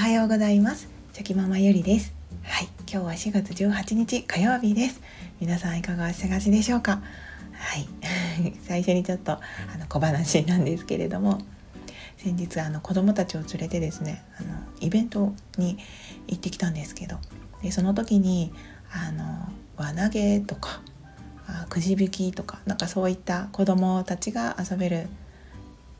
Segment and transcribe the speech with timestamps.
[0.00, 0.88] はようございます。
[1.12, 2.14] チョキママゆりです。
[2.42, 2.68] はい。
[2.90, 5.02] 今日は4月18日火曜日です。
[5.40, 7.02] 皆さんいかがお過ごしでしょうか？
[7.52, 7.86] はい。
[8.66, 9.40] 最初にちょっとあ
[9.78, 11.42] の小話なんですけれども。
[12.16, 14.48] 先日あの子供たちを連れてですねあの
[14.80, 15.76] イベントに
[16.28, 17.18] 行ってきたんですけど。
[17.62, 18.54] でその時に
[18.90, 20.80] あの輪投げとか
[21.46, 25.08] あくじ引きとかなんかそういった子供たちが遊べる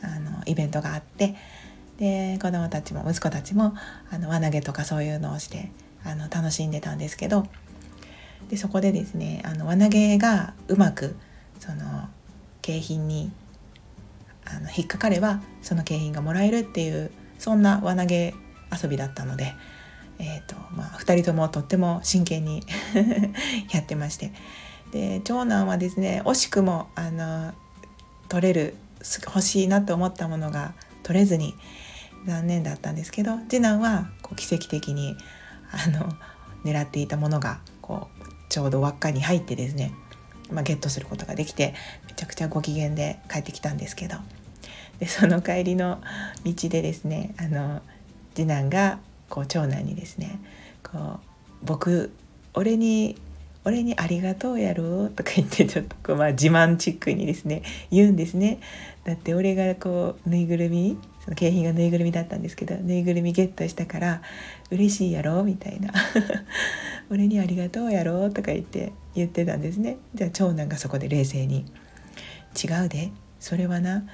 [0.00, 1.34] あのイベントがあって
[2.02, 3.74] で子供たちも息子たちも
[4.10, 5.70] あの輪投げとかそういうのをして
[6.04, 7.46] あの楽しんでたんですけど
[8.50, 11.14] でそこでですねあの輪投げがうまく
[11.60, 12.08] その
[12.60, 13.30] 景品に
[14.44, 18.34] あの引っかかればその景品がもらえるっていうそんな輪投げ
[18.82, 19.54] 遊びだったので、
[20.18, 22.64] えーとまあ、2人ともとっても真剣に
[23.72, 24.32] やってまして。
[24.90, 27.54] で長男はですね惜しくもあの
[28.28, 28.74] 取れる
[29.24, 31.54] 欲しいなと思ったものが取れずに
[32.26, 35.16] 残念だったんですけど次男はこう奇跡的に
[35.70, 36.08] あの
[36.64, 39.92] 狙っていたものがこうちょうど輪っかに入ってですね、
[40.50, 41.74] まあ、ゲットすることができて
[42.06, 44.16] めちゃくちゃご機嫌で帰ってきたんですけど。
[45.02, 46.00] でその帰りの
[46.44, 47.82] 道でですねあの
[48.36, 50.38] 次男がこう長男にですね
[50.84, 51.20] こう
[51.64, 52.12] 僕
[52.54, 53.16] 俺に
[53.64, 58.60] 俺にありがとうやろとか言ってちょっとこう、まあ、自慢チックにですね言うんですね。
[59.04, 64.22] だって俺がこうぬいぐるみその景品がぬいぐるみだったんですけどぬいぐるみゲットしたから
[64.70, 65.92] 嬉しいやろみたいな
[67.10, 71.64] 俺にありがとうやろとか言って言ってたんですねじゃあ長男がそこで冷静に
[72.62, 74.04] 「違うでそれはな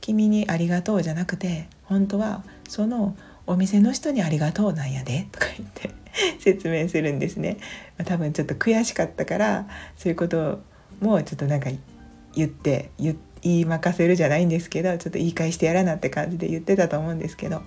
[0.00, 5.90] 君にありがとうじゃなくて本当はそのお店の人にありがとうなんやで」とか言って
[6.38, 7.56] 説明するんですね。
[7.98, 10.60] ま多分ちょっと悔しかったからそういうこと
[11.00, 11.70] もちょっとなんか
[12.34, 17.62] 言って言って言いまかせるじゃないんですけどちょっと言い返してやらなって感じで言ってたと思うんですけど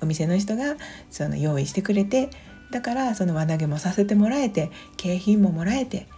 [0.00, 0.76] お店の人が
[1.10, 2.30] その用意してくれて
[2.70, 6.08] だからその輪投げもさせてもらえて景品ももらえて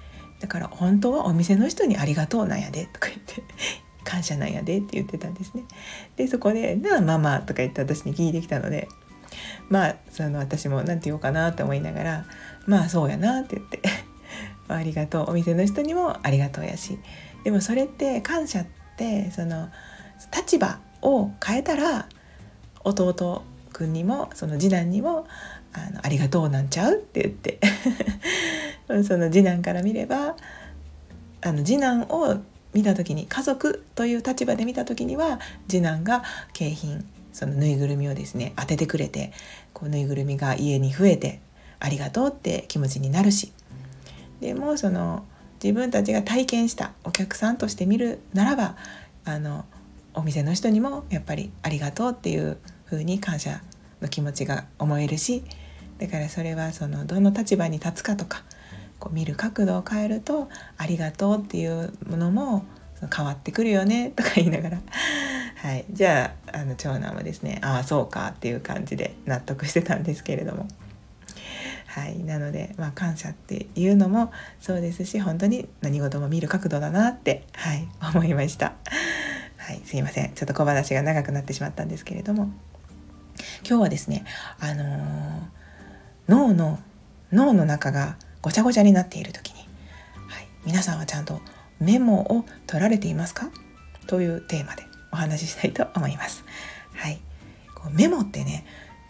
[0.40, 3.42] だから本当はお店の人にありがとうなんやでとか言って
[4.04, 5.64] 感謝なんやでって言ってたんですね。
[6.14, 8.88] でそこで「なあママ」とか言って私に聞いてきたので
[9.68, 12.26] まあその私も何て言おうかなと思いながら
[12.66, 13.80] 「まあそうやな」って言って
[14.68, 16.98] ありがとうお店の人にもありがとうやし
[17.46, 19.68] でもそれって感謝ってその
[20.36, 22.08] 立場を変えたら
[22.82, 25.28] 弟くんにもその次男にも
[25.72, 27.60] あのありがとうなんちゃうって言って
[29.06, 30.34] その次男から見れば
[31.40, 32.38] あの次男を
[32.74, 39.30] 見た時に家族という立場で見た時には次男が景品そのぬいぐるみをですね当ててくれて
[39.72, 41.38] こうぬいぐるみが家に増えて
[41.78, 43.52] ありがとうって気持ちになるし。
[44.40, 45.24] でもその
[45.66, 48.76] 自分たちが体験したお客さんとして見るならば
[49.24, 49.64] あの
[50.14, 53.60] お店の人にもやっぱりありがとうっていう風に感謝
[54.00, 55.42] の気持ちが思えるし
[55.98, 58.44] だからそれはそのどの立場に立つかとか
[59.00, 62.64] こう見る角度を変えると「ありがとう」っていうものも
[63.12, 64.78] 変わってくるよねとか言いながら、
[65.62, 70.68] はい、じゃああの長男はですね「ああそうか」っていう感じで納得してたんですけれども。
[71.96, 74.30] はい、なので、まあ、感謝っていうのも
[74.60, 78.74] そうですし本当に何事も見る角度だなって、はい、思いました。
[79.56, 82.50] はい、すいませんちょっと小話が長くなってしまったんですけれども
[83.66, 84.26] 今日はですね、
[84.60, 85.40] あのー、
[86.28, 86.78] 脳の
[87.32, 89.60] 脳の中がごちゃごちゃになっている時に、
[90.28, 91.40] はい、皆さんはちゃんと
[91.80, 93.50] メモを取られていますか？
[94.06, 96.44] というテーマでお話ししたいと思います。
[96.94, 97.20] はい、
[97.74, 98.66] こうメモってね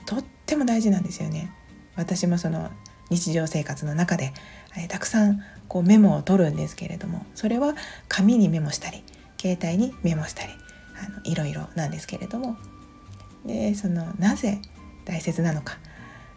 [0.07, 1.53] とっても大事なんですよね。
[1.97, 2.71] 私もその
[3.11, 4.33] 日常生活の中で、
[4.77, 7.75] え、たくさんこうメモを取るんですけれどもそれは
[8.09, 9.03] 紙にメモしたり
[9.41, 10.53] 携帯にメモしたり
[11.05, 12.57] あのいろいろなんですけれども
[13.45, 14.61] でそのなぜ
[15.05, 15.79] 大切なのか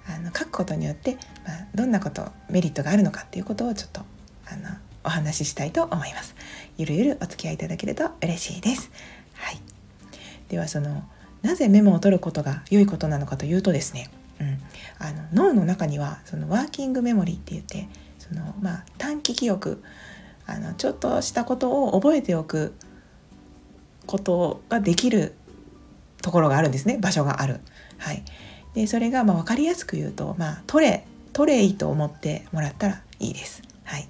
[0.08, 1.16] あの書くことによって、
[1.46, 4.02] まあ、どんなことメリットがあるのかっていうことをちょっと
[4.47, 4.70] あの
[5.03, 6.36] お話ししたいと思います。
[6.78, 8.91] ゆるゆるお付き合いいただけると嬉しいです。
[9.35, 9.59] はい。
[10.50, 11.03] ではその
[11.41, 14.09] なぜメモを取ることが良いことなのかというとですね、
[14.40, 14.58] うん、
[15.00, 19.84] あの脳の中にはそのワーキングメモリーって言ってその、まあ、短期記憶
[20.46, 22.74] あのちょっとしたことを覚えておく
[24.06, 25.36] ことができる
[26.22, 27.59] ところがあるんですね場所がある。
[27.97, 28.24] はい、
[28.74, 33.62] でそれがまあ分かりやすく言うと、まあ、トレトレイと思ってもらったらいいです。
[33.84, 34.08] はい、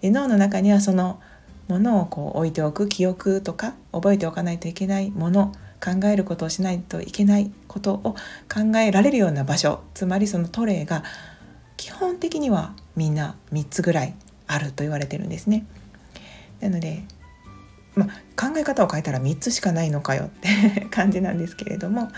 [0.00, 1.20] で脳の中にはその
[1.68, 5.52] ものをこう置いておく記憶とか覚えておかないといけないもの
[5.84, 8.14] 考えることをしないといけないことを
[8.52, 11.04] 考えられるような場所つまりそのトレイが
[11.76, 14.14] 基本的にはみんな3つぐらい
[14.46, 15.66] あると言われてるんですね。
[16.60, 17.04] なので、
[17.94, 18.08] まあ、
[18.40, 22.10] 考え方を変えたら3つしかないのかよって 感じなんですけれども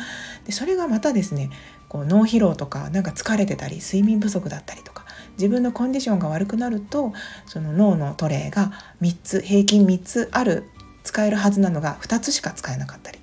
[0.44, 1.50] でそれがまたですね
[1.88, 7.12] こう脳疲労とかなんか疲れてたり睡眠不足だったりとか自分のコンディションが悪くなると
[7.46, 8.72] その脳のトレイが
[9.02, 10.64] 3つ平均3つある
[11.02, 13.15] 使えるはずなのが2つしか使えなかったり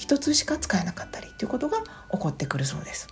[0.00, 1.78] 1つしか使えなかったりということが
[2.10, 3.08] 起こってくるそうです。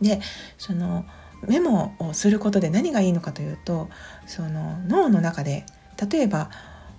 [0.00, 0.20] で
[0.58, 1.04] その
[1.46, 3.88] メモをすることで何がいいのかというと
[4.26, 5.64] その脳の中で
[6.10, 6.50] 例えば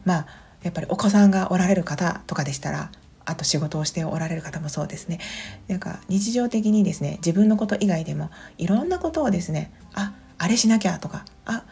[0.06, 0.28] まあ
[0.64, 2.92] やっぱりお子さんがおられる方とかでしたら
[3.26, 5.20] あと仕事をしておられる方もそうですね
[5.68, 11.64] なんか日常的にですね自分のこと以外でもいろんなことをですねああれしなきゃとかあ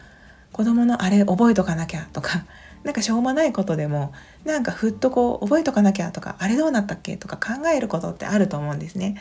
[0.52, 2.44] 子供のあれ覚えとかなきゃとか
[2.84, 4.12] なんかしょうもないことでも
[4.44, 9.20] なんかふっとこう覚えとかなきゃとかあれどうなったっけとか考えることってあると思うんですね。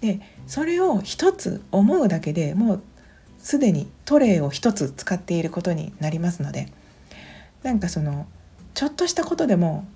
[0.00, 2.82] でそれを一つ思うだけでもう
[3.38, 6.68] すでにトレイを一つ使っていることになりますので
[7.62, 8.26] なんかその
[8.74, 9.86] ちょっとしたことでも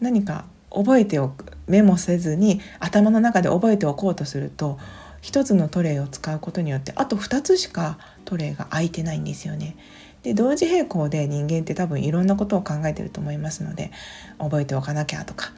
[0.00, 4.78] 何か覚えておくメモせずに頭の中で覚えておこうとすると
[5.20, 9.76] 一つのトレイを使うことによってあと2つしかトレイが空いてないんですよね。
[10.22, 13.92] で同時並行で人間って多分いろんなことを考えてると思いますので
[14.38, 15.52] 覚えておかなきゃとか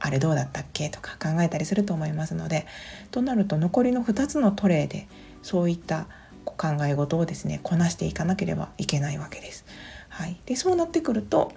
[0.00, 2.66] あれどうだったっけとか考えたりすると思いますので
[3.10, 5.08] となると残りの2つのトレイで
[5.42, 6.06] そういった
[6.44, 9.64] 考え事をですねこなしていかなければいけないわけです。
[10.08, 11.52] はい、でそうなってくると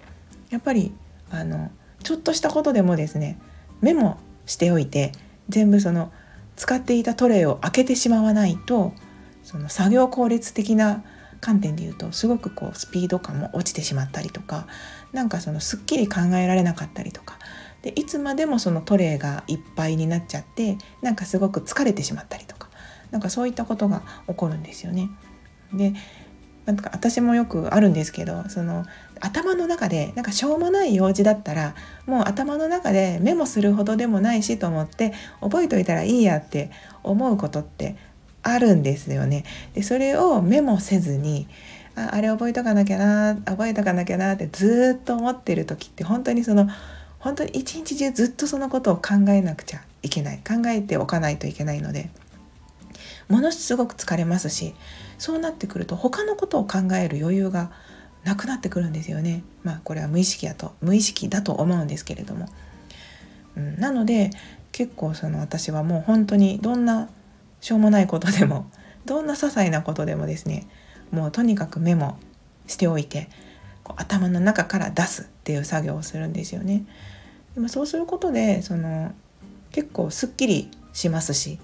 [0.50, 0.94] やっぱり
[1.30, 1.72] あの
[2.04, 3.38] ちょっとしたことでもですね
[3.82, 5.12] メモしておいて
[5.50, 6.12] 全部その
[6.56, 8.94] 使っていたトレイを開けてしまわないと
[9.44, 11.04] その作業効率的な
[11.42, 14.68] 観点で言うとすごくこうスピード感も落ちてしまったりとか
[15.14, 17.38] なんかそのすっきり考えられなかったりとか
[17.82, 22.70] でいつまでもそのトレイがいっぱいになっちゃってなんかすごく疲れてしまったりとか
[23.12, 25.10] なんかそういったことが起こるんですよね。
[25.74, 25.94] で
[26.66, 28.86] なんか私もよくあるんですけどその
[29.22, 31.76] 頭の中でなんかしょうもない用事だったら
[32.06, 36.70] もう頭の中でメモするほどでもないしと思って覚えといたらいいやって
[37.04, 37.96] 思うことって
[38.54, 39.44] あるんですよね。
[39.74, 41.48] でそれをメモせずに
[41.96, 46.68] ああれ覚えとかなきゃな覚えとかなきゃなってずっと思ってる時って本当にその
[47.20, 52.10] 本当に一日中ずっとそのことを考えなくちゃいけない考えておかないといけないので
[53.28, 54.74] ものすごく疲れますし
[55.18, 57.72] そうなってくると他のことを考える余裕が
[58.24, 59.42] なくなってくるんですよね。
[59.64, 62.50] まあこれは無意識だと無意識だと思うんですけれども。
[63.56, 64.32] うん、なので
[64.72, 67.10] 結構その私はもう本当にどんな
[67.62, 68.70] しょうもないことでも
[69.06, 70.68] どんな些細なことでもですね
[71.12, 72.18] もうとにかくメモ
[72.68, 73.30] しておいて
[73.96, 76.86] 頭の中から出すっていう作業をするんですよね。
[77.56, 79.14] でもそうすることでその
[79.72, 81.60] 結構すっきりしますし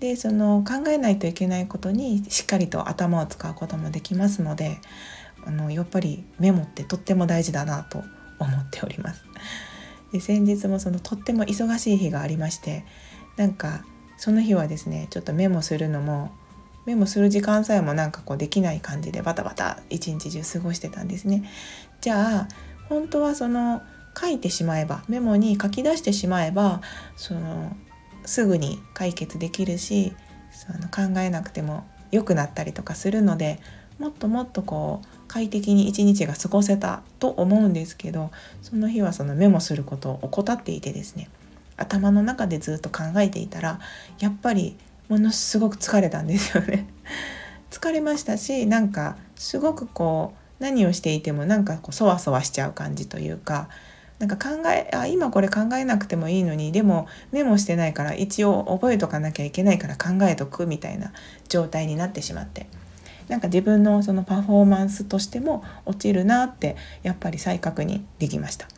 [0.00, 4.78] でその考えないといけないことにしっかりと頭を使うこともできますので
[5.44, 8.02] あのやっぱりメモってとっても大事だなと
[8.38, 9.24] 思っております。
[10.12, 12.84] で先日もそのとっても忙しい日がありまして
[13.36, 13.84] なんか
[14.20, 16.30] その日はですねちょっとメモするのも
[16.84, 21.50] メモする時間さえもなんかこうできない感じでバタバタ一日中過ごしてたんですね。
[22.02, 22.48] じゃあ
[22.90, 23.80] 本当はその
[24.14, 26.82] 書いてしまえばメモに書き出してしまえば
[27.16, 27.74] その
[28.26, 30.12] すぐに解決できるし
[30.52, 33.58] その考えなくても良くなったりとかするので
[33.98, 38.30] もっともっとこう快適に一日が過ごせたと思うんですけど
[38.60, 41.30] その日はそのメモすることを怠っていてですね
[41.80, 43.80] 頭の中でずっと考えていたら
[44.20, 44.76] やっぱり
[45.08, 46.86] ものすごく疲れたんですよね
[47.70, 53.68] 疲れましたしなんかすごくこう何をしていてもなんかこうそわそわしちゃう感じというか
[54.18, 61.12] なんか考えあ今これ考えなくてもいいのにでもメモしてないから一応覚えとかなきゃいけないから考えとくみたいな
[61.48, 62.66] 状態になってしまって
[63.28, 68.68] なんか自分のそのパフォーマンスとしても落ちるなってやっぱり再確認できました。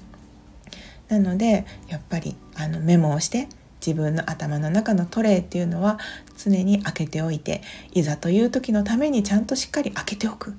[1.09, 3.49] なのでやっぱりあのメモをして
[3.85, 5.99] 自分の頭の中のトレイっていうのは
[6.37, 10.55] 常に開けておいていざという時のためにちゃんとしっかり開けておくっ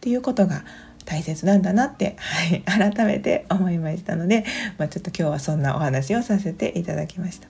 [0.00, 0.64] ていうことが
[1.06, 2.62] 大切なんだなって、はい、
[2.92, 4.44] 改めて思いましたので、
[4.76, 7.48] まあ、ちょっと今日はそんなお話をさせていただきました。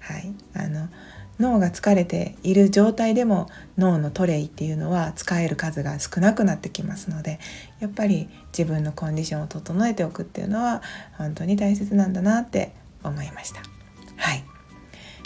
[0.00, 0.88] はい、あの
[1.38, 7.38] 脳が疲れている状態でも脳のトレイっていうのは使える数が少なくなってきますので
[7.80, 10.82] やっぱり自分のコンディションを整えておくっていうのは
[11.18, 13.60] 本当に大切なんだなって思いました。
[14.16, 14.44] はい、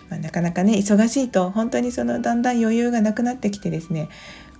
[0.08, 4.08] まあ、なかなかね忙しいと本当にそのだんだん余裕がなくなってきてですね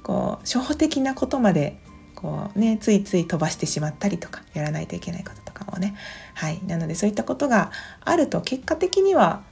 [0.02, 1.78] こう初歩的なことまで
[2.14, 5.96] こうねついつい飛ばしてしまったりとかやらないといけないこととかもね。
[6.34, 6.60] はい。
[6.66, 9.42] なのでそういったことがあると結果的には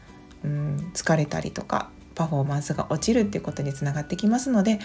[0.45, 4.81] うん疲れたりとかパフォーマンスが落ちるっていうことにつながってきますので、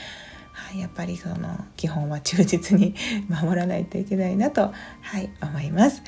[0.52, 2.96] はい、やっぱりその基本は忠実に
[3.28, 6.04] 守らないといけないなと、はい、思います。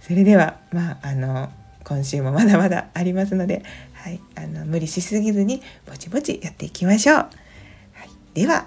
[0.00, 1.50] それではまああの
[1.84, 3.64] 今週もまだまだありますので、
[3.94, 7.16] はい、あの無理しすぎずにぼちぼちやっていきましょう。
[7.16, 7.26] は
[8.04, 8.66] い、では